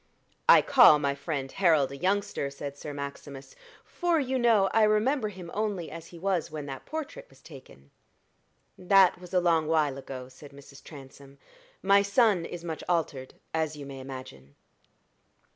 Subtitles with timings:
[0.49, 3.55] "I call my friend Harold a youngster," said Sir Maximus,
[3.85, 7.91] "for, you know, I remember him only as he was when that portrait was taken."
[8.79, 10.83] "That is a long while ago," said Mrs.
[10.83, 11.37] Transome.
[11.83, 14.55] "My son is much altered, as you may imagine."